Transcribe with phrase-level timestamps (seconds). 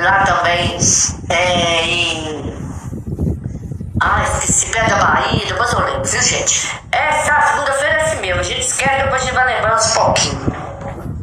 [0.00, 0.76] Lá também
[1.30, 2.56] é, em.
[4.00, 6.70] Ah, esqueci, perto da Bahia, depois eu lembro, viu gente?
[6.92, 10.56] Essa segunda-feira é assim mesmo, a gente esquece, depois a gente vai lembrando uns pouquinho.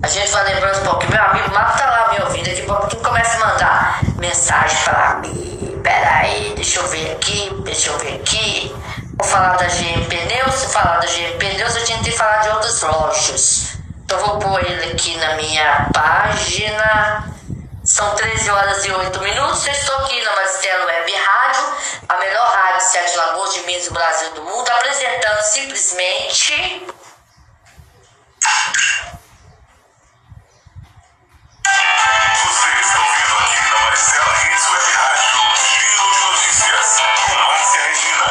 [0.02, 1.12] A gente vai lembrando um pouquinho.
[1.12, 5.16] Meu amigo Marco tá lá me ouvindo, daqui a pouco começa a mandar mensagem pra
[5.22, 5.80] mim.
[5.84, 8.76] Pera aí, deixa eu ver aqui, deixa eu ver aqui.
[9.18, 12.82] Vou falar da GM Pneus, se falar da GM Pneus, eu que falar de outras
[12.82, 13.78] lojas.
[14.04, 17.33] Então vou pôr ele aqui na minha página.
[17.94, 19.68] São 13 horas e 8 minutos.
[19.68, 21.76] Eu estou aqui na Maristela Web Rádio,
[22.10, 26.88] a melhor rádio de Sete Lagoas de Minas do Brasil do mundo, apresentando simplesmente.
[32.42, 35.30] Você está ouvindo aqui na Reis Web Rádio,
[35.62, 38.26] Giro de Notícias, com Márcia Regina.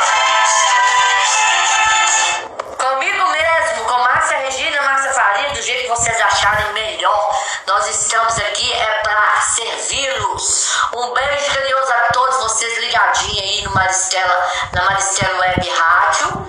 [2.79, 7.31] Comigo mesmo, com Márcia Regina, Márcia Faria, do jeito que vocês acharem melhor.
[7.65, 8.32] Nós estamos
[9.63, 10.89] servi-los.
[10.95, 16.49] Um beijo carinhoso a todos vocês ligadinhos aí no Maristela, na Maristela Web Rádio.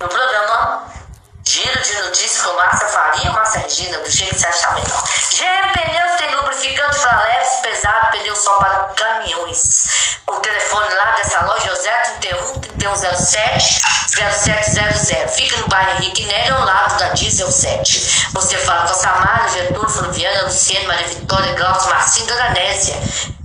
[0.00, 0.92] No programa
[1.46, 5.02] Giro de Notícias com Márcia Faria, Márcia Regina, do jeito que você achar melhor.
[5.30, 10.18] GM Pneus tem lubrificante para leves, pesado, pneu só para caminhões.
[10.26, 11.59] O telefone lá dessa loja
[12.88, 15.34] o 031 3107 0700.
[15.34, 18.28] Fica no bairro Henrique Nélio, ao lado da Diesel 7.
[18.32, 22.96] Você fala com a Samara, Getúlio, Fluviana, Luciano, Maria Vitória, Glaucio, Marcinho, Dona Nécia.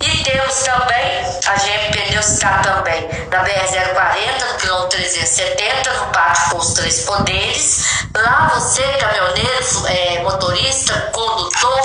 [0.02, 6.50] E temos também a GM Pneus está também na BR-040, no quilômetro 370, no Pátio
[6.52, 7.86] com os Três Poderes.
[8.16, 11.81] Lá você, caminhoneiro, é, motorista, condutor,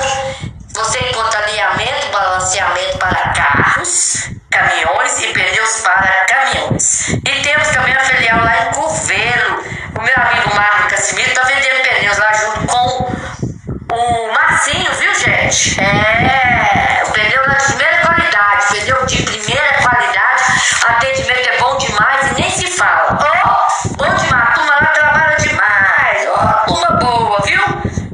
[0.73, 7.09] você encontra alinhamento, balanceamento para carros, caminhões e pneus para caminhões.
[7.11, 9.65] E temos também a filial lá em Curvelo.
[9.97, 13.21] O meu amigo Marco Casimiro está vendendo pneus lá junto com
[13.93, 15.81] o Marcinho, viu gente?
[15.81, 20.43] É, o pneu da primeira qualidade, pneu de primeira qualidade,
[20.87, 23.19] atendimento é bom demais e nem se fala.
[23.21, 27.63] Ó, bom demais, a turma lá trabalha demais, ó, turma boa, viu?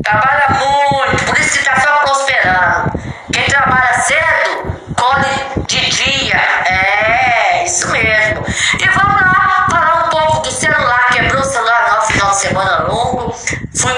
[0.02, 2.92] Trabalha muito, por isso que tá só prosperando.
[3.32, 8.44] Quem trabalha cedo, colhe de dia, é, isso mesmo.
[8.80, 12.78] E vamos lá falar um pouco do celular, quebrou o celular no final de semana
[12.84, 13.34] longo,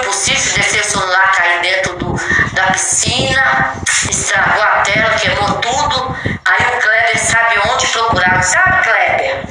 [0.01, 2.15] pro sítio, descer o celular, cair dentro do,
[2.53, 3.73] da piscina,
[4.09, 6.15] estragou a tela, queimou tudo.
[6.45, 9.45] Aí o Kleber sabe onde procurar, sabe Kleber?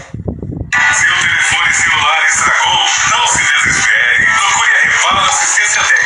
[0.93, 2.79] Seu telefone celular estragou?
[3.11, 4.27] Não se desespere.
[4.35, 4.71] Procure
[5.11, 5.98] a Assistência Técnica.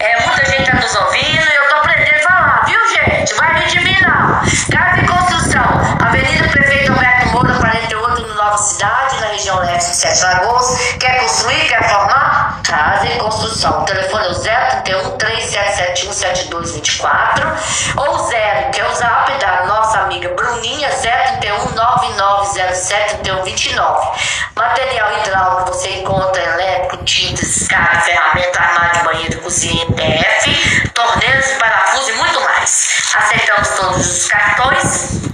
[0.00, 3.34] É, muita gente tá nos ouvindo e eu tô aprendendo a falar, viu, gente?
[3.34, 4.40] Vai vir de mim, não.
[4.76, 5.64] Casa em construção,
[6.04, 10.76] Avenida Prefeito Alberto Moura, 48, no Nova Cidade, na região leste de Sete Lagoas.
[10.98, 12.41] Quer construir, quer formar?
[12.64, 13.82] Casa em construção.
[13.82, 17.52] O telefone é o 031 3771 7224
[17.96, 24.20] ou 0, que é o zap da nossa amiga Bruninha, 031 9907 3129.
[24.56, 32.08] Material hidráulico você encontra elétrico, tintas, escape, ferramenta, armário de banheiro, cozinha, TF, torneiras, parafusos
[32.08, 33.12] e muito mais.
[33.14, 35.31] Aceitamos todos os cartões.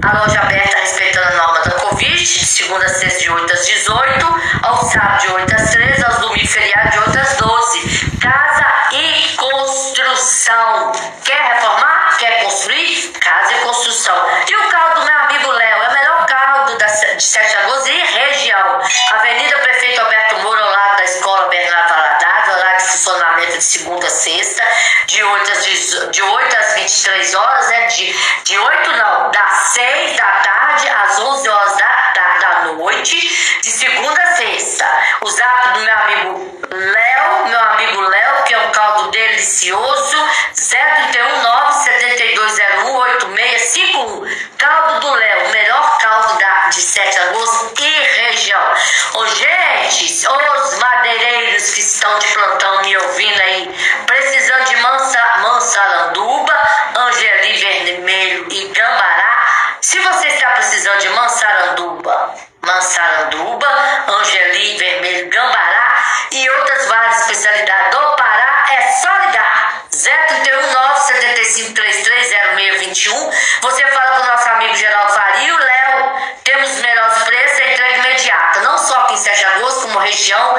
[0.00, 4.40] A loja aberta respeitando a norma da Covid segunda a sexta de 8 às 18,
[4.62, 8.18] ao sábado de 8 às 13, aos domingos feriado de 8 às 12.
[8.20, 10.92] Casa e construção.
[11.24, 12.16] Quer reformar?
[12.18, 13.12] Quer construir?
[13.20, 14.16] Casa e construção.
[14.48, 15.82] E o carro do meu amigo Léo?
[15.82, 18.80] É o melhor carro de Sete Lagoas e região.
[19.10, 20.57] Avenida Prefeito Alberto Moura,
[23.58, 24.62] de segunda a sexta,
[25.06, 27.86] de 8 às, de 8 às 23 horas, né?
[27.86, 33.60] De, de 8 não, das 6 da tarde às 11 horas da, da, da noite,
[33.62, 34.86] de segunda a sexta.
[35.22, 40.16] O zap do meu amigo Léo, meu amigo Léo, que é um caldo delicioso,
[40.54, 44.48] 031 97201 8651.
[44.58, 47.90] Caldo do Léo, melhor caldo da, de Sete Lagoas e
[48.20, 48.74] região.
[49.14, 50.08] Ô, gente,
[51.98, 53.74] estão de plantão me ouvindo aí,
[54.06, 56.62] precisando de mansa, mansaranduba,
[56.96, 59.76] angeli vermelho e gambará.
[59.80, 63.68] Se você está precisando de mansaranduba, mansaranduba,
[64.06, 69.82] angeli vermelho, gambará e outras várias especialidades do Pará, é só ligar.
[69.90, 73.30] 031 975 330621.
[73.62, 76.38] Você fala com o nosso amigo Geraldo Faria, o Léo.
[76.44, 76.80] Temos os
[78.18, 78.60] imediata.
[78.60, 80.56] Não só aqui em Sete Agosto, como região,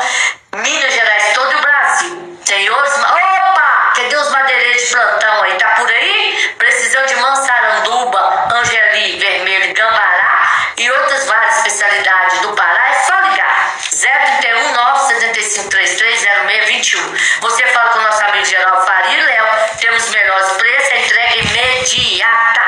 [0.56, 2.40] Minas Gerais, todo o Brasil.
[2.46, 3.94] Senhores, opa!
[3.96, 5.54] Cadê os madeireiros de plantão aí?
[5.58, 6.54] Tá por aí?
[6.58, 10.40] Precisando de mansaranduba, angeli, vermelho, gambará
[10.78, 13.76] e outras várias especialidades do Pará, é só ligar.
[13.92, 17.18] 031 975 330621.
[17.42, 19.46] Você fala com o nosso amigo Geraldo Faria e Léo.
[19.82, 22.62] Temos os melhores preços, a entrega imediata.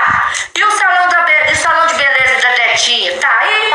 [0.55, 3.17] E o salão, da o salão de beleza da Detinha?
[3.19, 3.71] Tá aí?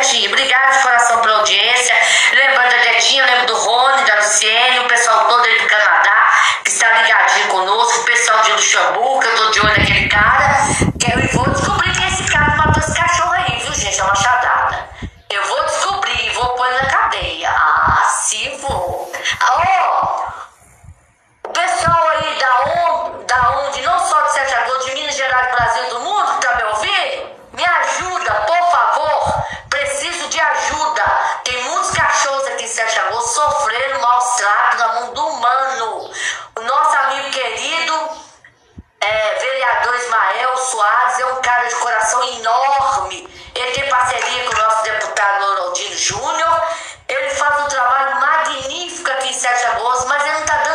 [0.00, 0.28] Detinha.
[0.28, 1.94] Obrigado de coração pela audiência.
[2.32, 6.30] Lembrando da Detinha, eu lembro do Rony, da Luciene, o pessoal todo aí do Canadá,
[6.64, 10.58] que está ligadinho conosco, o pessoal de Luxemburgo, que eu tô de olho naquele cara.
[10.98, 14.00] Que eu vou descobrir que esse cara matou esse cachorro aí, viu, gente?
[14.00, 14.88] É uma chadada.
[15.28, 17.50] Eu vou descobrir e vou pôr na cadeia.
[17.50, 19.12] Ah, se vou.
[19.42, 20.30] Ó,
[21.44, 25.54] o pessoal aí da onde, da onde, não só de Sete Lagoas, de Minas Gerais,
[25.54, 27.39] Brasil, do mundo, que tá me ouvindo?
[27.52, 29.44] Me ajuda, por favor.
[29.68, 31.02] Preciso de ajuda.
[31.44, 36.10] Tem muitos cachorros aqui em Sete Lagoas sofrendo maus tratos na mão do humano.
[36.56, 38.10] O nosso amigo querido,
[39.00, 43.28] é, vereador Ismael Soares, é um cara de coração enorme.
[43.54, 46.62] Ele tem parceria com o nosso deputado Loraldino Júnior.
[47.08, 50.69] Ele faz um trabalho magnífico aqui em Sete Lagoas, mas ele não está dando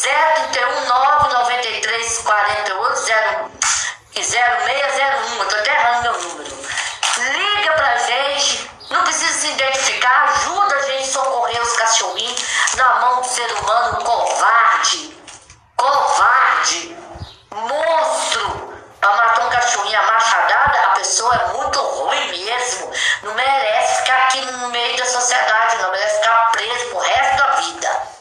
[0.00, 3.50] 031 993 48
[4.16, 5.38] 0601.
[5.38, 6.56] Eu tô até errando meu número.
[7.18, 12.42] Liga pra gente, não precisa se identificar, ajuda a gente a socorrer os cachorrinhos
[12.76, 15.18] na mão do ser humano covarde.
[15.76, 16.96] Covarde.
[17.50, 18.70] Monstro.
[19.00, 22.90] Pra matar um cachorrinho a machadada, a pessoa é muito ruim mesmo.
[23.22, 25.90] Não merece ficar aqui no meio da sociedade, não.
[25.90, 28.19] Merece ficar preso pro resto da vida.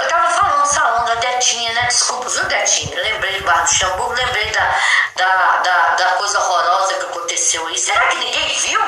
[0.00, 1.82] Eu tava falando dessa onda, Detinha, né?
[1.82, 3.02] Desculpa, viu, Detinha?
[3.02, 4.76] Lembrei de Barra do Xambu, lembrei da,
[5.16, 7.78] da, da, da coisa horrorosa que aconteceu aí.
[7.78, 8.80] Será que ninguém viu?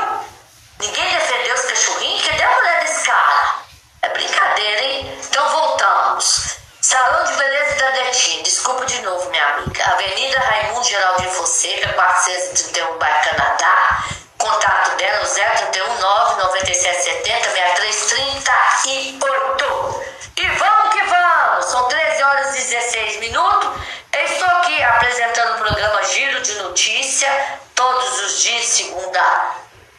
[0.80, 2.26] Ninguém defendeu os cachorrinhos?
[2.26, 3.54] Cadê a mulher desse cara?
[4.02, 5.18] É brincadeira, hein?
[5.22, 6.56] Então voltamos.
[6.80, 9.84] Salão de Beleza da Detinha, desculpa de novo, minha amiga.
[9.84, 14.04] Avenida Raimundo Geraldinho Fonseca, 431 Bairro Canadá.
[14.42, 20.04] Contato dela, 031 99770 6338.
[20.36, 21.64] E vamos que vamos!
[21.66, 23.70] São 13 horas e 16 minutos.
[24.12, 27.28] Eu estou aqui apresentando o programa Giro de Notícia,
[27.76, 29.20] todos os dias, segunda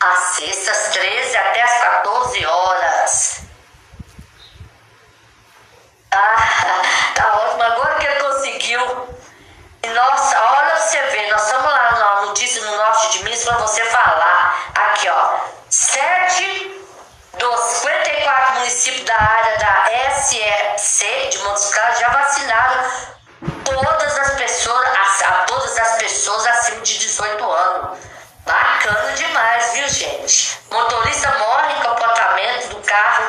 [0.02, 3.53] a sexta, às 13 até às 14 horas.
[13.14, 14.72] de mim para você falar.
[14.74, 15.40] Aqui, ó.
[15.70, 16.82] Sete
[17.38, 22.92] dos 54 municípios da área da SEC de Montes Claros já vacinaram
[23.66, 28.00] todas as pessoas, a, a todas as pessoas acima de 18 anos.
[28.46, 30.60] Bacana demais, viu, gente?
[30.72, 33.26] Motorista morre em capotamento do carro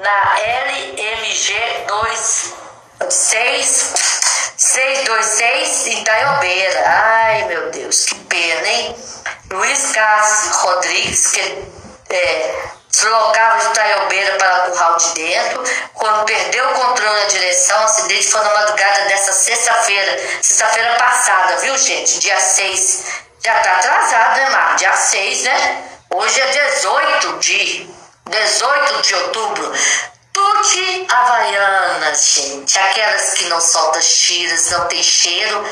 [0.00, 1.84] na LMG
[3.00, 6.70] 26 626 Itaiobeira.
[6.70, 8.96] Então é Ai, meu Deus, que pena, hein?
[9.50, 11.40] Luiz Cássio Rodrigues, que
[12.10, 12.54] é,
[12.90, 18.30] deslocava de Itaiobeira para Curral de Dentro, quando perdeu o controle da direção, o acidente
[18.30, 22.18] foi na madrugada dessa sexta-feira, sexta-feira passada, viu, gente?
[22.20, 23.04] Dia 6.
[23.44, 24.76] Já tá atrasado, né, Mar?
[24.76, 25.84] Dia 6, né?
[26.10, 27.90] Hoje é 18 de
[28.26, 29.72] 18 de outubro
[30.34, 32.76] Tuti Havaianas, gente.
[32.76, 35.64] Aquelas que não soltam tiras, não tem cheiro.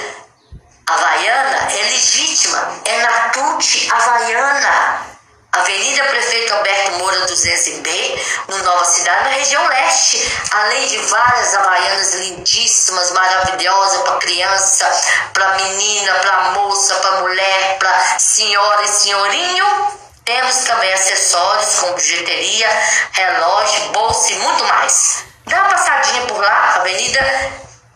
[0.87, 2.81] Havaiana é legítima.
[2.85, 5.13] É na Tuti Havaiana.
[5.51, 12.15] Avenida Prefeito Alberto Moura 200B, no Nova Cidade, na região leste, além de várias havaianas
[12.15, 14.91] lindíssimas, maravilhosas para criança,
[15.35, 20.03] para menina, para moça, para mulher, para senhora e senhorinho.
[20.25, 22.69] Temos também acessórios como bijuteria,
[23.13, 25.25] relógio, bolsa e muito mais.
[25.47, 27.21] Dá uma passadinha por lá, Avenida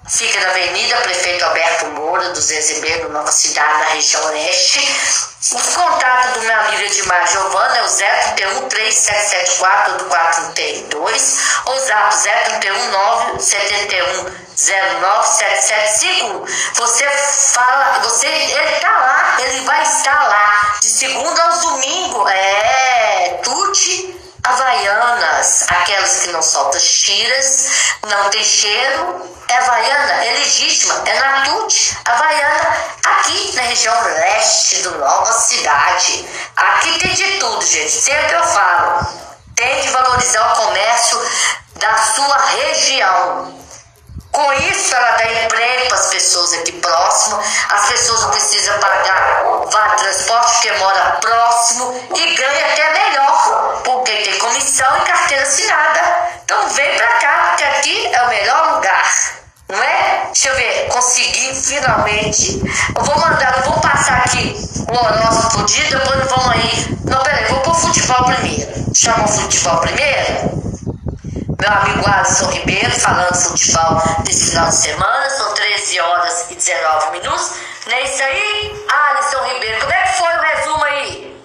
[0.09, 4.79] Fica na Avenida Prefeito Alberto Moura, 200B, no Nova Cidade, na região leste.
[5.53, 12.91] O contato do meu amigo Edmar Giovana é o 031 3774 432 ou zap 031
[12.91, 16.45] 971 097751.
[16.75, 17.05] Você
[17.53, 22.29] fala, você, ele tá lá, ele vai estar lá, de segunda aos domingo.
[22.29, 27.67] É, Tuti Havaianas, aquelas que não soltam tiras,
[28.07, 34.99] não tem cheiro, é havaiana, é legítima, é natute, havaiana, aqui na região leste do
[34.99, 36.29] Nova Cidade.
[36.55, 39.07] Aqui tem de tudo, gente, sempre eu falo.
[39.57, 41.21] Tem de valorizar o comércio
[41.75, 43.66] da sua região.
[44.37, 47.41] Com isso, ela dá emprego para as pessoas aqui próximo.
[47.71, 54.13] As pessoas não precisam pagar vale transporte porque mora próximo e ganha até melhor, porque
[54.13, 56.01] tem comissão e carteira assinada.
[56.45, 59.13] Então vem para cá, porque aqui é o melhor lugar.
[59.71, 60.27] Não é?
[60.27, 62.63] Deixa eu ver, consegui finalmente.
[62.95, 64.55] Eu vou mandar, eu vou passar aqui
[64.87, 66.99] o horóscopo do dia, depois vamos aí.
[67.07, 68.95] Não, peraí, vou pôr futebol primeiro.
[68.95, 70.66] Chama o futebol primeiro
[71.59, 77.11] meu amigo Alisson Ribeiro falando futebol desse final de semana, são 13 horas e 19
[77.13, 77.53] minutos.
[77.87, 78.87] Não é isso aí?
[78.93, 81.43] Alisson Ribeiro, como é que foi o resumo aí?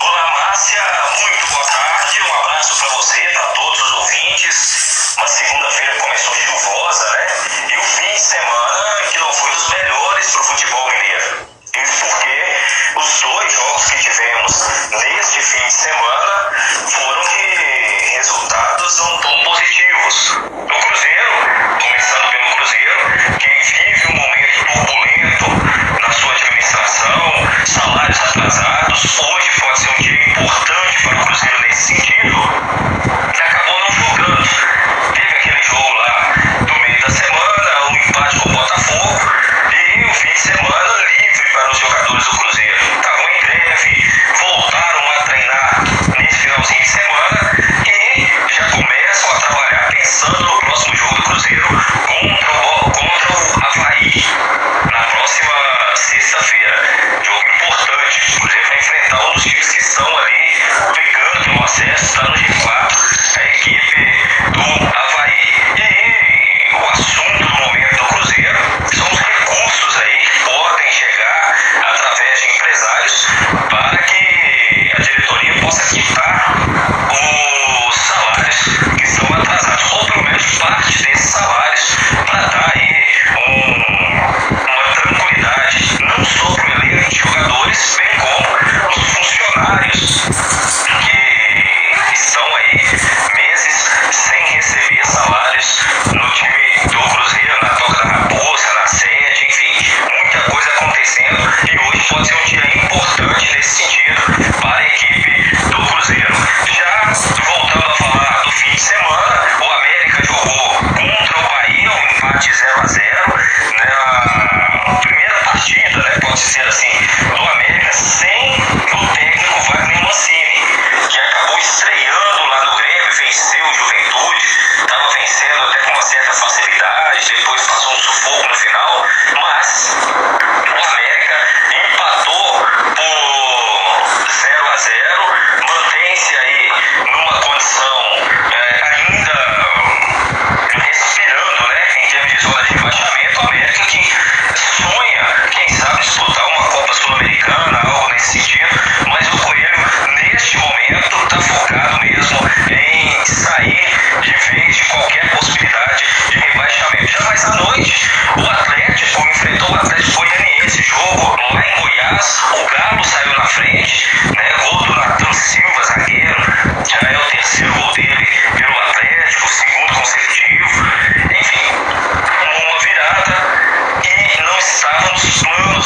[0.00, 0.82] Olá, Márcia,
[1.22, 5.14] muito boa tarde, um abraço para você, para todos os ouvintes.
[5.16, 7.26] Uma segunda-feira começou chuvosa, né?
[7.72, 11.53] E o fim de semana que não foi dos melhores para o futebol mineiro.
[11.76, 12.56] Isso porque
[12.94, 16.50] os dois jogos que tivemos neste fim de semana
[16.88, 20.30] foram de resultados não tão positivos.
[20.52, 21.32] O Cruzeiro,
[21.80, 29.80] começando pelo Cruzeiro, que vive um momento turbulento na sua administração, salários atrasados, hoje pode
[29.80, 30.23] ser um dia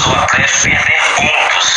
[0.09, 1.68] pessoa prefere ter contos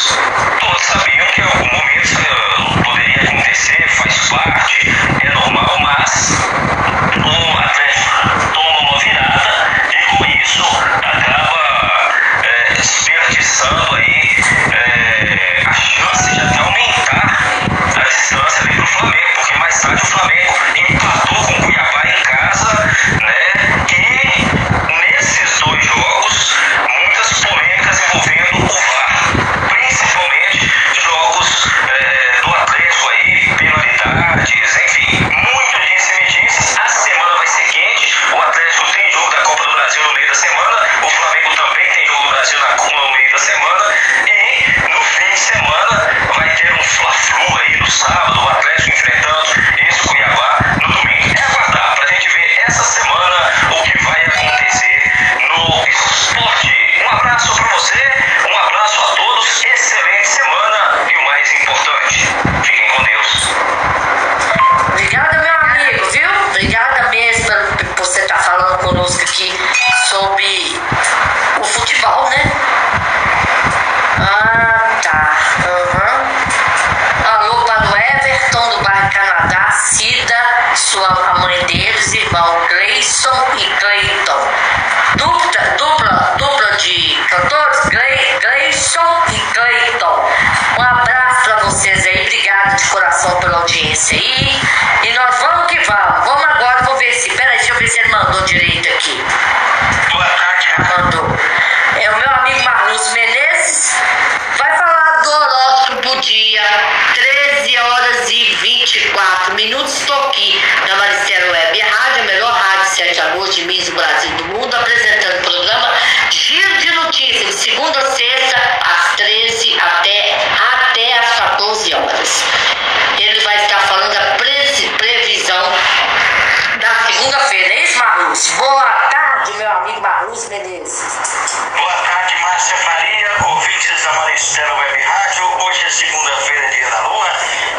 [135.91, 137.29] Segunda-feira, dia da lua.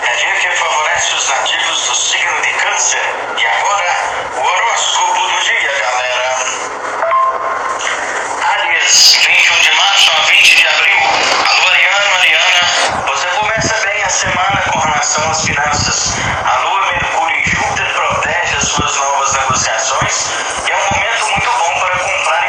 [0.02, 3.00] É dia que favorece os nativos do signo de câncer.
[3.38, 3.96] E agora,
[4.36, 6.36] o horóscopo do dia, galera.
[8.52, 10.98] Áries, 21 de março a 20 de abril.
[11.46, 13.02] Alô, Ariana.
[13.06, 16.14] Você começa bem a semana com relação às finanças.
[16.44, 20.26] A lua, Mercúrio e Júpiter protege as suas novas negociações
[20.68, 22.41] e é um momento muito bom para comprar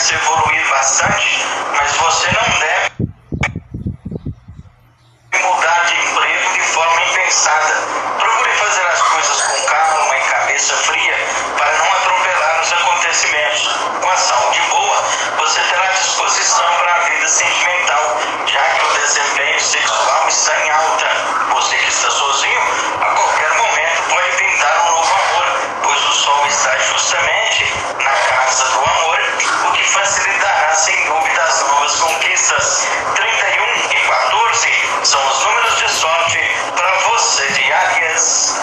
[0.00, 1.44] a evoluir bastante,
[1.76, 3.12] mas você não deve
[5.42, 7.74] mudar de emprego de forma impensada.
[8.18, 11.14] Procure fazer as coisas com calma e cabeça fria
[11.54, 13.68] para não atropelar os acontecimentos.
[14.00, 15.04] Com a saúde boa,
[15.36, 21.08] você terá disposição para a vida sentimental, já que o desempenho sexual está em alta.
[21.52, 22.60] Você que está sozinho,
[23.02, 27.29] a qualquer momento pode pintar um novo amor, pois o sol está justamente
[29.90, 32.86] facilitará sem dúvida as novas conquistas.
[33.16, 34.70] 31 e 14
[35.04, 36.38] são os números de sorte
[36.76, 38.60] para você de Águias.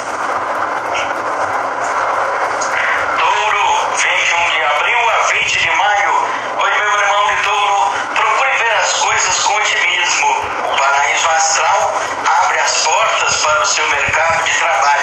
[3.20, 6.30] Touro, 21 de abril a 20 de maio.
[6.60, 10.28] Oi, meu irmão de touro, procure ver as coisas com otimismo.
[10.63, 11.94] O paraíso astral
[12.26, 14.96] abre as portas para o seu mercado de trabalho.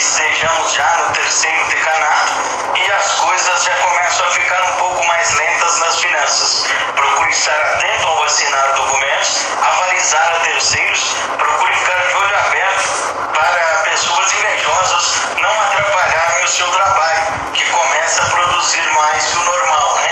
[0.00, 2.32] Estejamos já no terceiro decanato
[2.74, 6.66] e as coisas já começam a ficar um pouco mais lentas nas finanças.
[6.96, 12.88] Procure estar atento ao assinar documentos, avalizar a terceiros, procure ficar de olho aberto
[13.34, 19.44] para pessoas invejosas não atrapalharem o seu trabalho, que começa a produzir mais que o
[19.44, 20.10] normal, né?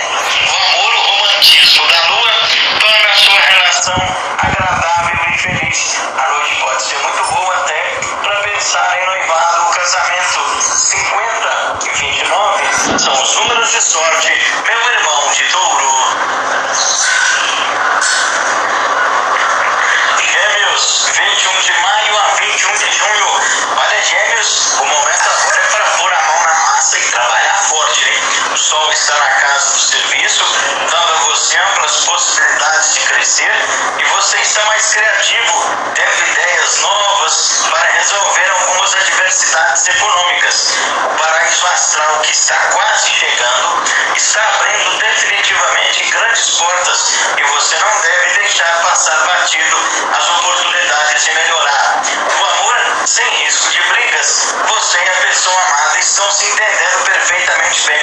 [0.51, 2.33] O amor, o romantismo da lua
[2.79, 5.99] torna a sua relação agradável e feliz.
[6.15, 10.61] A noite pode ser muito boa até para pensar em noivado ou casamento.
[10.61, 14.33] 50 e 29 são os números de sorte,
[14.67, 16.19] meu irmão de touro.
[20.19, 23.29] Gêmeos, 21 de maio a 21 de junho.
[23.77, 28.09] Olha, Gêmeos, o momento agora é para pôr a mão na massa e trabalhar forte,
[28.09, 28.23] hein?
[28.53, 30.45] O sol está na casa do serviço,
[30.91, 33.78] dando a você amplas possibilidades de crescer e
[34.29, 35.55] você está mais criativo,
[35.95, 40.75] tendo ideias novas para resolver algumas adversidades econômicas.
[41.07, 48.01] O paraíso astral que está quase chegando está abrindo definitivamente grandes portas e você não
[48.03, 49.77] deve deixar passar batido
[50.15, 52.03] as oportunidades de melhorar.
[52.39, 57.87] O amor, sem risco de brigas, você e a pessoa amada estão se entendendo perfeitamente
[57.87, 58.03] bem.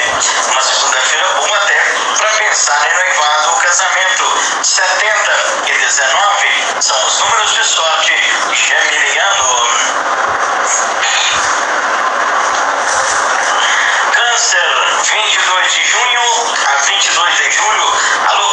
[0.52, 1.80] Uma segunda-feira boa até
[2.18, 4.64] para pensar em noivado ou casamento.
[4.64, 8.14] 70 e 19 são os números de sorte
[8.54, 9.68] geminiano.
[14.12, 16.22] Câncer, 22 de junho
[16.68, 18.05] a 22 de julho.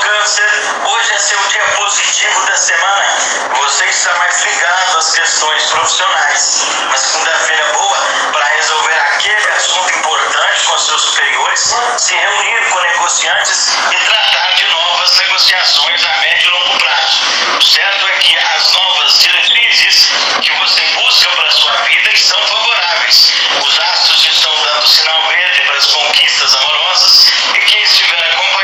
[0.03, 0.51] Câncer,
[0.85, 3.07] hoje é seu dia positivo da semana.
[3.55, 6.67] Você está mais ligado às questões profissionais.
[6.83, 7.99] Uma segunda-feira boa
[8.33, 14.65] para resolver aquele assunto importante com seus superiores, se reunir com negociantes e tratar de
[14.73, 17.23] novas negociações a médio e longo prazo.
[17.59, 20.09] O certo é que as novas diretrizes
[20.43, 23.33] que você busca para a sua vida estão favoráveis.
[23.65, 28.62] Os astros estão dando sinal verde para as conquistas amorosas e quem estiver acompanhado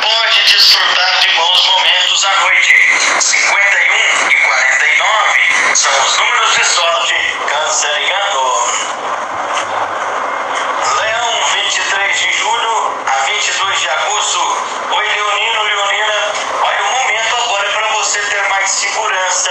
[0.00, 2.74] pode desfrutar de bons momentos à noite.
[3.20, 7.38] 51 e 49 são os números de sorte
[7.98, 8.42] ligando.
[10.96, 14.40] Leão, 23 de julho a 22 de agosto.
[14.90, 16.32] Oi, Leonino, Leonina.
[16.62, 19.50] Olha, o momento agora é para você ter mais segurança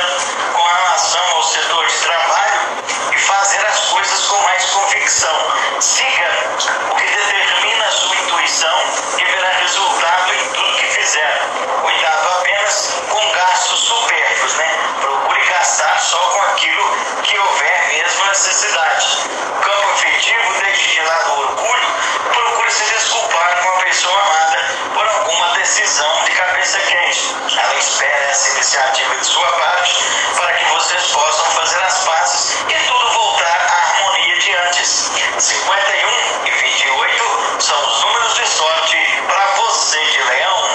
[0.53, 2.61] com relação ao setor de trabalho
[3.13, 5.53] e fazer as coisas com mais convicção.
[5.79, 6.59] Siga
[6.89, 8.81] o que determina a sua intuição
[9.19, 9.96] e verá resultados
[11.03, 11.39] zero,
[11.81, 14.77] cuidado apenas com gastos supérfluos, né?
[15.01, 16.83] Procure gastar só com aquilo
[17.23, 19.29] que houver mesmo necessidade.
[19.49, 21.87] O campo afetivo, deixe de lado o orgulho,
[22.33, 27.35] procure se desculpar com a pessoa amada por alguma decisão de cabeça quente.
[27.57, 30.03] Ela espera essa iniciativa de sua parte
[30.35, 34.06] para que vocês possam fazer as pazes e tudo voltar à harmonia
[34.55, 40.69] antes 51 e 28 são os números de sorte para você de leão.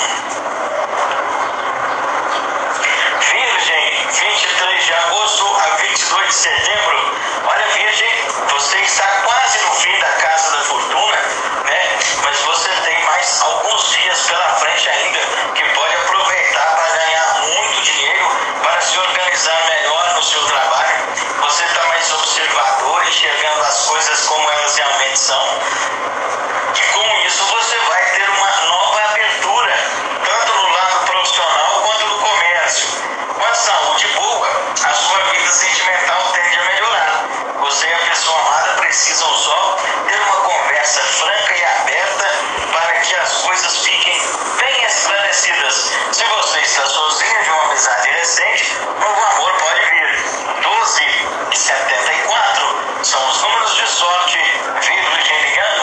[3.21, 5.62] Virgem, 23 de agosto
[6.03, 8.09] 18 de setembro, olha, Virgem,
[8.49, 11.17] você está quase no fim da Casa da Fortuna,
[11.65, 11.99] né?
[12.25, 15.21] Mas você tem mais alguns dias pela frente ainda
[15.55, 18.27] que pode aproveitar para ganhar muito dinheiro,
[18.65, 21.05] para se organizar melhor no seu trabalho.
[21.41, 25.61] Você está mais observador, enxergando as coisas como elas realmente são.
[26.75, 29.79] E com isso você vai ter uma nova abertura,
[30.25, 32.89] tanto no lado profissional quanto no comércio,
[33.35, 34.12] com a saúde
[38.93, 42.27] precisam só ter uma conversa franca e aberta
[42.73, 44.21] para que as coisas fiquem
[44.59, 45.95] bem esclarecidas.
[46.13, 50.61] Se você está sozinho de uma amizade recente, novo amor pode vir.
[50.61, 51.05] 12
[51.53, 54.39] e 74 são os números de sorte,
[54.83, 55.83] Virgem ligando.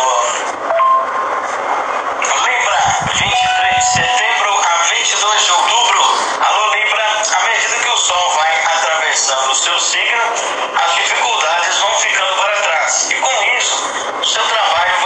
[2.43, 2.77] Lembra,
[3.15, 5.99] 23 de setembro a 22 de outubro.
[6.45, 10.23] Alô, Libra, à medida que o Sol vai atravessando o seu signo,
[10.85, 12.48] as dificuldades vão ficando para
[12.89, 13.75] e, com isso,
[14.19, 14.98] o seu trabalho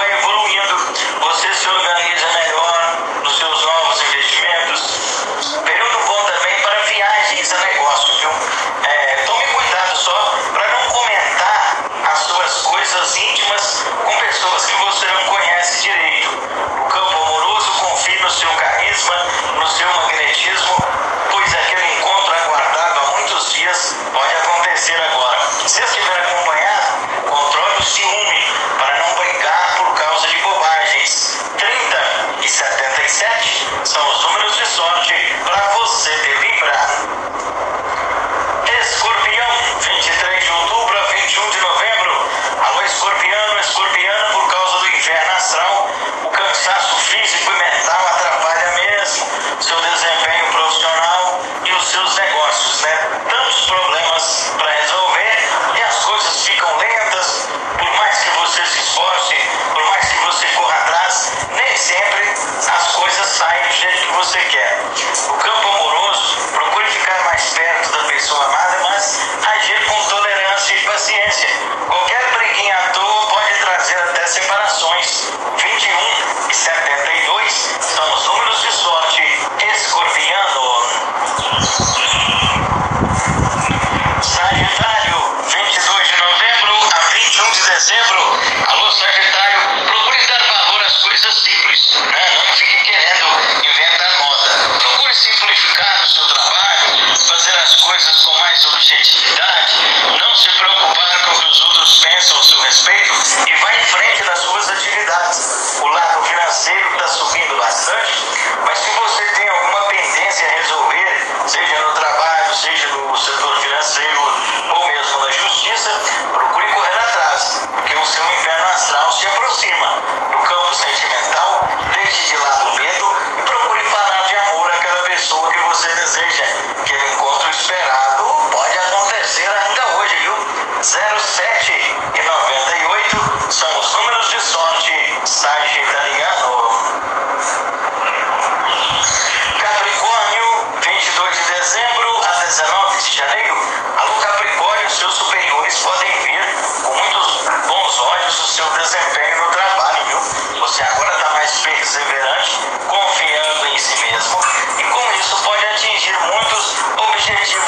[157.25, 157.62] change your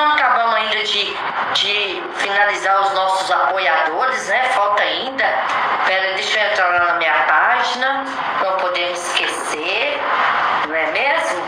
[0.00, 1.16] não acabamos ainda de,
[1.52, 4.44] de finalizar os nossos apoiadores, né?
[4.54, 5.24] Falta ainda.
[5.86, 8.04] Pera, deixa eu entrar lá na minha página,
[8.42, 10.00] não podemos esquecer,
[10.66, 11.44] não é mesmo?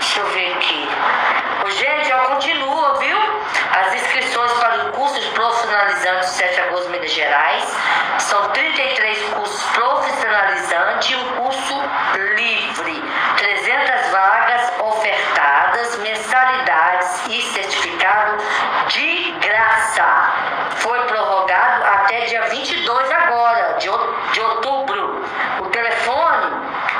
[0.00, 0.88] Deixa eu ver aqui.
[1.78, 3.18] Gente, ó, continua, viu?
[3.80, 7.76] As inscrições para os cursos profissionalizantes 7 de agosto, Minas Gerais.
[8.18, 11.74] São 33 cursos profissionalizantes e um curso
[12.34, 13.04] livre.
[13.36, 16.77] 300 vagas ofertadas, mensalidade
[17.28, 18.38] e certificado
[18.88, 20.32] de graça.
[20.76, 23.88] Foi prorrogado até dia 22 agora, de,
[24.32, 25.24] de outubro.
[25.60, 26.27] O telefone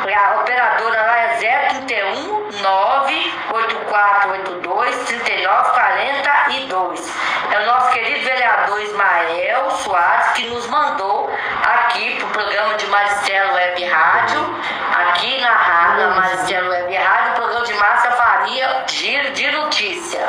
[0.09, 1.29] é, a operadora lá é
[1.69, 7.15] 031 98482 3942.
[7.53, 11.31] É o nosso querido vereador Ismael Soares que nos mandou
[11.63, 14.59] aqui para o programa de Maricelo Web Rádio,
[14.99, 20.27] aqui na Rádio Maricelo Web Rádio, o programa de Márcia Faria, Giro de Notícia.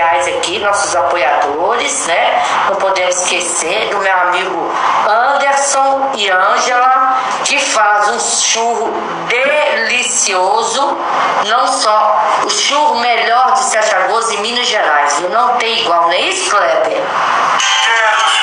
[0.00, 2.42] aqui, nossos apoiadores, né?
[2.68, 4.72] Não podemos esquecer do meu amigo
[5.08, 8.92] Anderson e Ângela, que faz um churro
[9.26, 10.98] delicioso,
[11.46, 15.20] não só o churro melhor de Sete Lagoas e Minas Gerais.
[15.30, 16.92] Não tem igual, nem é isso, Kleber?
[16.92, 18.37] É.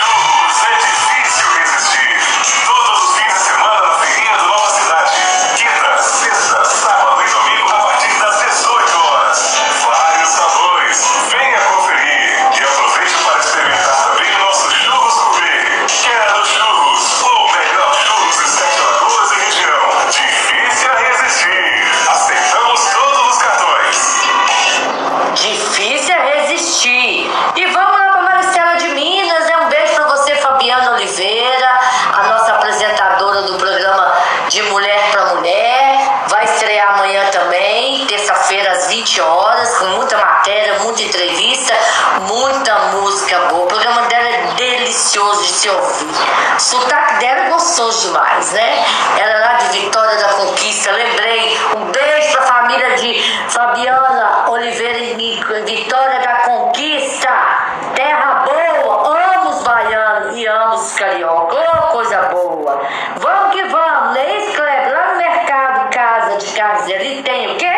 [45.46, 46.10] de se ouvir.
[46.56, 48.86] O sotaque dela é gostoso demais, né?
[49.18, 51.58] Ela é lá de Vitória da Conquista, lembrei.
[51.76, 57.30] Um beijo pra família de Fabiana Oliveira e Vitória da Conquista.
[57.94, 61.60] Terra boa, amo os baianos e amo os cariocas.
[61.60, 62.82] Oh, coisa boa.
[63.18, 64.24] Vamos que vamos, né?
[64.24, 67.72] Leis Kleber, lá no mercado, casa de carnes, ele tem o quê?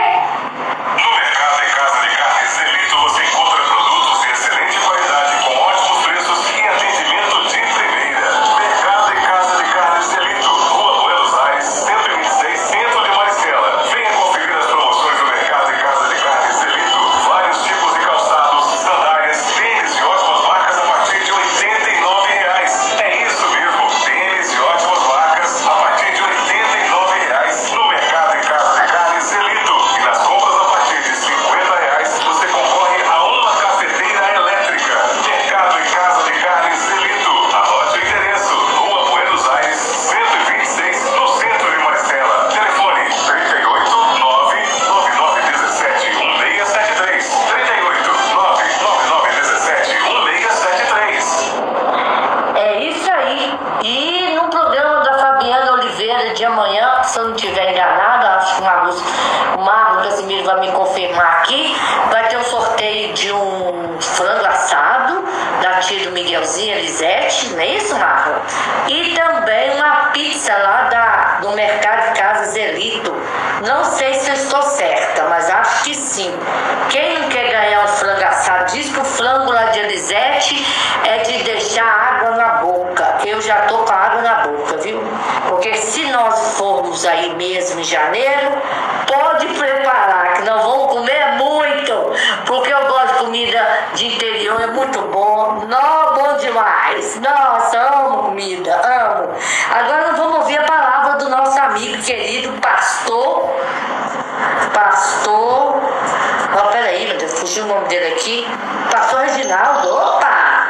[107.57, 108.47] Fugiu o nome dele aqui.
[108.91, 109.95] Pastor Reginaldo.
[109.95, 110.67] Opa!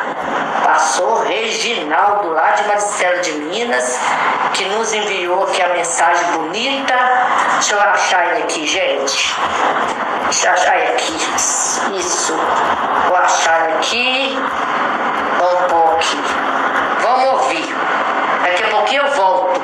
[0.63, 4.00] Pastor Reginaldo, lá de Maricela de Minas,
[4.54, 6.93] que nos enviou aqui a mensagem bonita.
[7.54, 9.36] Deixa eu achar ele aqui, gente.
[10.23, 11.13] Deixa eu achar ele aqui.
[11.97, 12.34] Isso.
[13.08, 14.38] Vou achar ele aqui.
[15.39, 16.23] Vamos pôr aqui.
[17.02, 17.76] Vamos ouvir.
[18.43, 19.62] Daqui a pouquinho eu volto.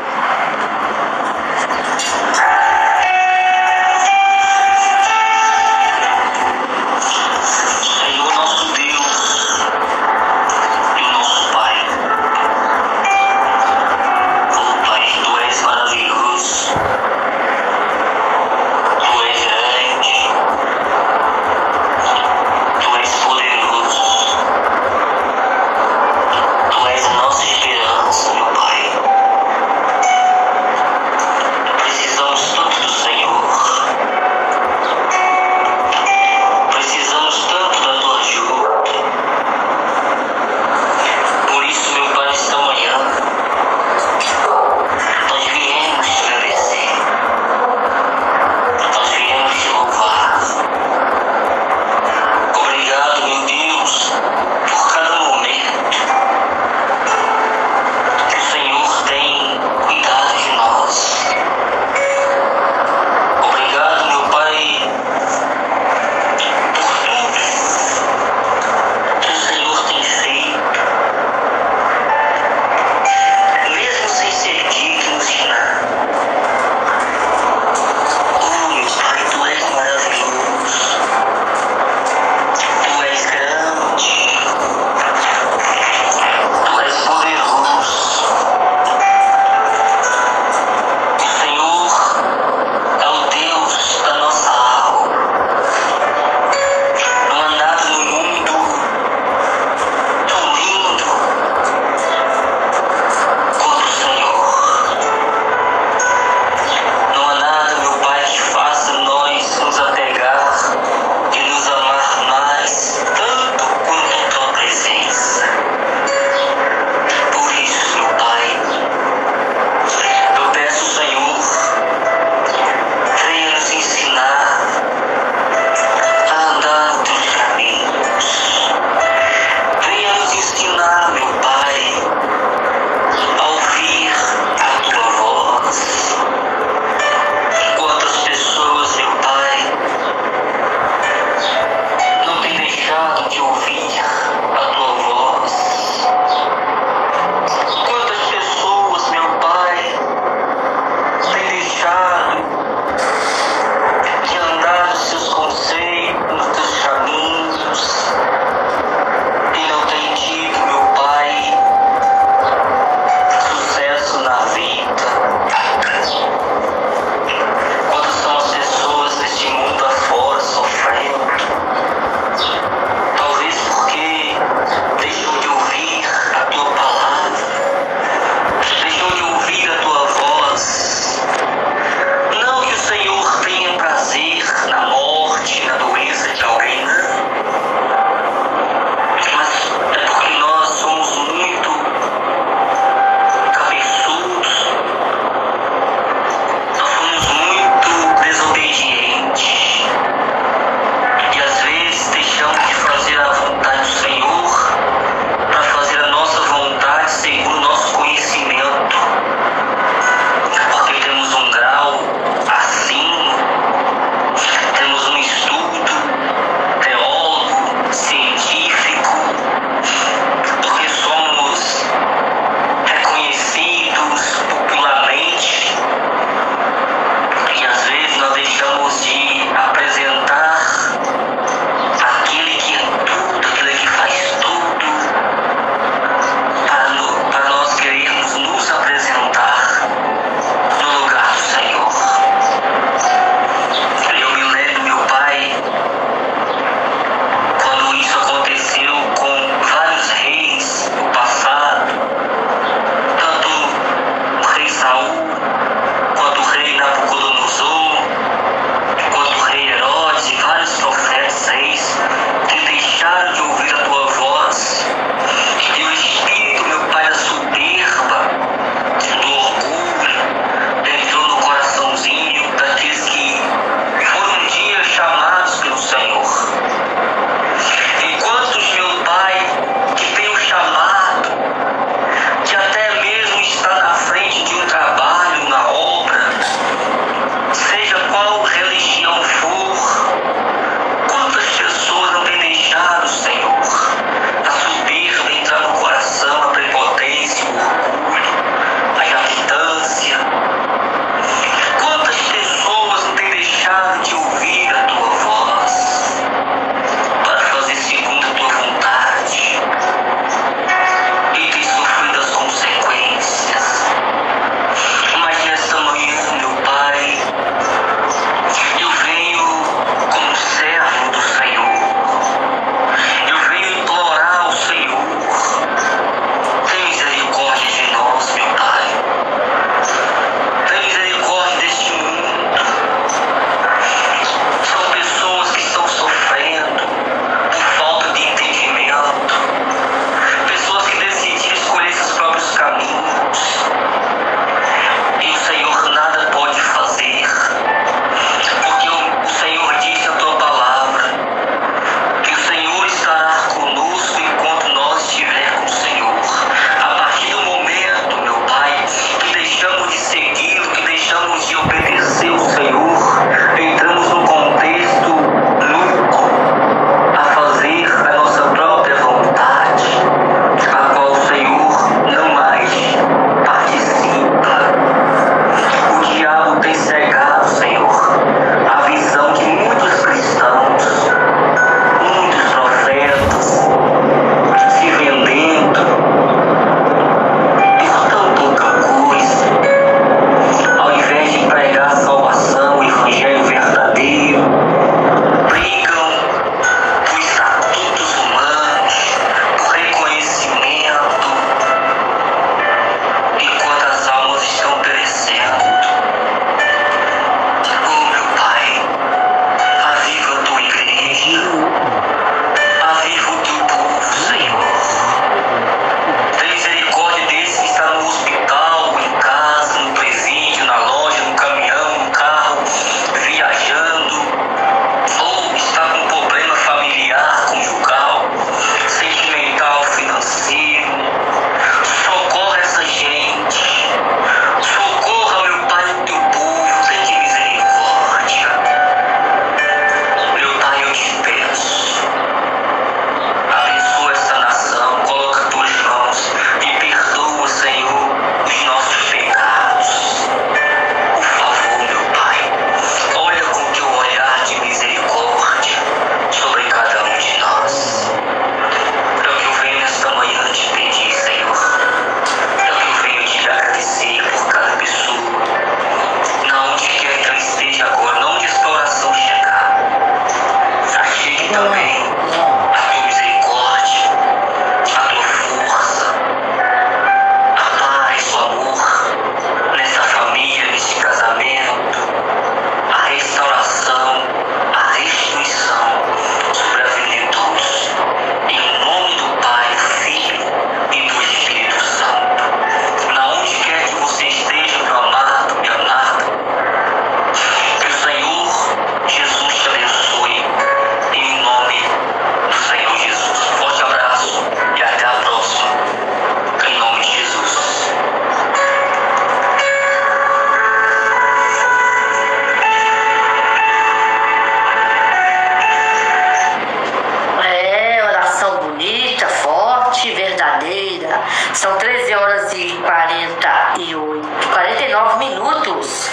[521.64, 526.10] São 13 horas e 48, 49 minutos.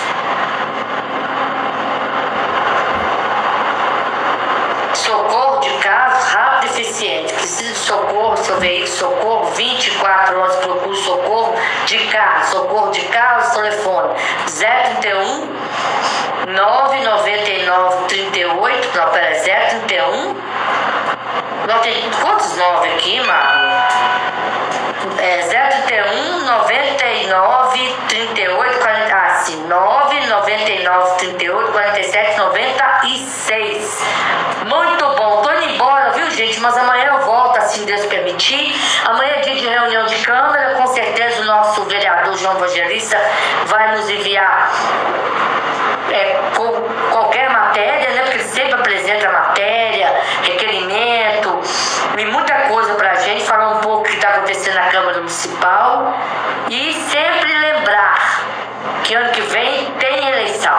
[4.95, 7.35] Socorro de carros rápido e eficiente.
[7.35, 11.53] Preciso de socorro, seu veículo, socorro, 24 horas procuro socorro
[11.85, 14.15] de carro, socorro de carros, telefone
[14.47, 15.49] 031
[16.47, 20.37] 999 38, não, pera, 031
[21.67, 24.60] não tem quantos nove aqui, Marlon?
[25.19, 25.39] É
[25.87, 34.05] 031 99 38 40, ah, sim, 9 99 38 47 96.
[34.67, 36.61] Muito bom, tô indo embora, viu, gente?
[36.61, 38.75] Mas amanhã eu volto, assim Deus permitir.
[39.07, 43.19] Amanhã é dia de reunião de Câmara, com certeza o nosso vereador João Evangelista
[43.67, 44.71] vai nos enviar
[46.11, 46.39] é,
[47.11, 48.23] qualquer matéria, né?
[48.23, 51.61] Porque ele sempre apresenta matéria, requerimento
[52.19, 54.10] e muita coisa pra gente, falar um pouco
[54.51, 56.15] acontecendo na Câmara Municipal
[56.69, 58.50] e sempre lembrar
[59.05, 60.75] que ano que vem tem eleição.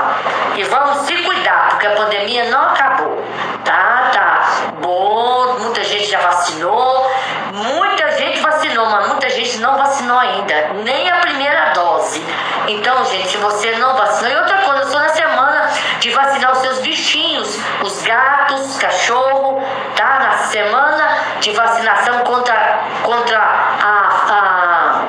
[0.55, 3.23] E vamos se cuidar, porque a pandemia não acabou.
[3.63, 4.47] Tá, tá.
[4.79, 7.11] Bom, muita gente já vacinou,
[7.51, 12.23] muita gente vacinou, mas muita gente não vacinou ainda, nem a primeira dose.
[12.67, 16.51] Então, gente, se você não vacinou, e outra coisa, eu estou na semana de vacinar
[16.51, 19.61] os seus bichinhos, os gatos, cachorro,
[19.95, 20.19] tá?
[20.19, 25.01] Na semana de vacinação contra, contra a, a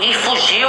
[0.00, 0.68] e fugiu,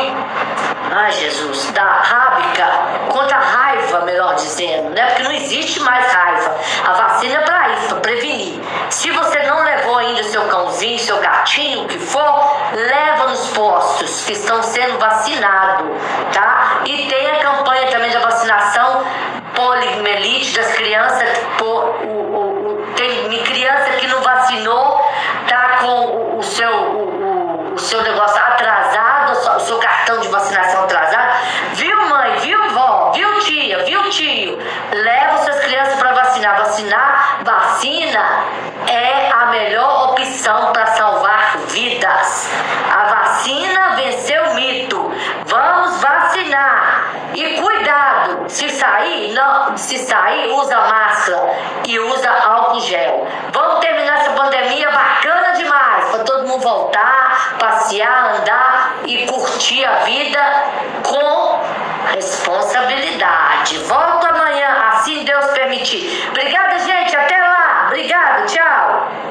[1.01, 2.67] ai Jesus, da rábica,
[3.09, 5.07] contra a raiva, melhor dizendo, né?
[5.07, 6.55] Porque não existe mais raiva.
[6.85, 8.61] A vacina é para isso, para prevenir.
[8.89, 14.25] Se você não levou ainda seu cãozinho, seu gatinho, o que for, leva nos postos
[14.25, 15.87] que estão sendo vacinados,
[16.33, 16.81] tá?
[16.85, 19.03] E tem a campanha também da vacinação
[19.55, 25.01] poliomielite das crianças, por, o, o, tem criança que não vacinou,
[25.47, 30.00] tá com o, o seu, o, o seu negócio atrasado, o seu cartão
[30.51, 31.31] vacinação atrasado.
[31.73, 32.37] Viu, mãe?
[32.39, 33.11] Viu, vó?
[33.13, 33.83] Viu, tia?
[33.83, 34.59] Viu, tio?
[34.91, 36.30] Leva suas crianças para vacinar.
[36.49, 38.43] Vacinar, vacina
[38.87, 42.49] é a melhor opção para salvar vidas.
[42.91, 45.11] A vacina venceu o mito.
[45.45, 47.11] Vamos vacinar.
[47.35, 51.53] E cuidado, se sair, não, se sair, usa máscara
[51.85, 53.27] e usa álcool gel.
[53.51, 59.97] Vamos terminar essa pandemia bacana demais para todo mundo voltar, passear, andar e curtir a
[59.99, 60.39] vida
[61.03, 61.61] com
[62.13, 63.77] responsabilidade.
[63.79, 66.30] Volto amanhã, assim Deus permitir.
[66.31, 67.15] Obrigada, gente.
[67.15, 67.87] Até lá.
[67.87, 68.45] Obrigada.
[68.45, 69.21] Tchau.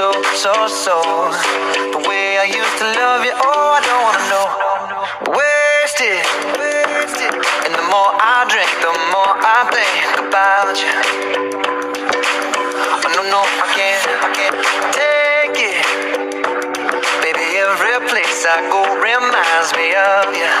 [0.00, 1.02] so, so, so.
[1.92, 4.69] The way I used to love you, oh, I don't wanna know.
[8.40, 10.96] I drink, the more I think about you.
[13.04, 14.56] Oh, no, no, I can't, I can't
[14.96, 15.84] take it.
[17.20, 20.59] Baby, every place I go reminds me of you.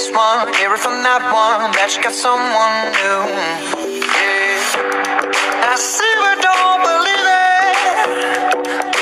[0.00, 3.20] This one, hear it from that one, that you got someone new.
[4.00, 4.56] Yeah,
[5.68, 7.76] I see but don't believe it.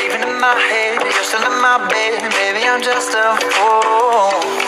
[0.02, 4.67] Even in my head, you're still in my bed, maybe I'm just a fool.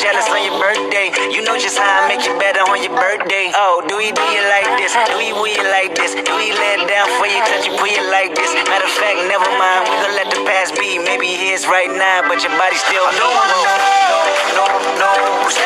[0.00, 1.12] Jealous on your birthday.
[1.28, 3.52] You know just how I make you better on your birthday.
[3.52, 4.96] Oh, do we do you like this?
[5.08, 6.14] Do we will you like this?
[6.16, 8.52] Do we let down for you, touch you, put you like this?
[8.54, 9.88] Matter of fact, never mind.
[9.88, 10.96] We gonna let the past be.
[10.98, 14.24] Maybe here's right now, but your body still I don't wanna know,
[14.56, 14.64] no,
[14.96, 15.10] no,
[15.44, 15.56] who's